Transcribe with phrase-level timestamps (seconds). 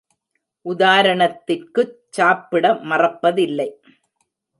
[0.65, 3.69] உதாரணத்திற்குச் சாப்பிட மறப்பதில்லை!